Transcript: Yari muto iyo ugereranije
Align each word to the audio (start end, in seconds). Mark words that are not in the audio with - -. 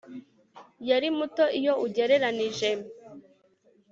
Yari 0.89 1.07
muto 1.17 1.43
iyo 1.59 1.73
ugereranije 1.85 2.69